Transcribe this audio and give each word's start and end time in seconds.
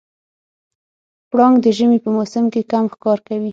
پړانګ 1.31 1.55
د 1.63 1.67
ژمي 1.77 1.99
په 2.05 2.09
موسم 2.15 2.45
کې 2.53 2.61
کم 2.71 2.85
ښکار 2.93 3.19
کوي. 3.27 3.49